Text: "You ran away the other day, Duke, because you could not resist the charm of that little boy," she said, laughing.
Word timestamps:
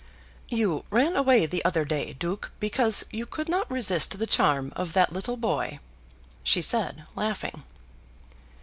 "You 0.49 0.83
ran 0.89 1.15
away 1.15 1.45
the 1.45 1.63
other 1.63 1.85
day, 1.85 2.13
Duke, 2.13 2.51
because 2.59 3.05
you 3.11 3.27
could 3.27 3.47
not 3.47 3.69
resist 3.69 4.17
the 4.17 4.25
charm 4.25 4.73
of 4.75 4.93
that 4.93 5.13
little 5.13 5.37
boy," 5.37 5.77
she 6.41 6.59
said, 6.63 7.03
laughing. 7.15 7.61